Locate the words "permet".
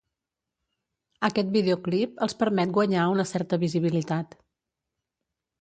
2.41-2.73